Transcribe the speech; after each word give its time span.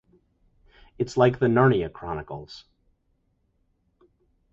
It's 0.97 1.15
like 1.15 1.37
the 1.37 1.45
Narnia 1.45 1.93
chronicles. 1.93 2.65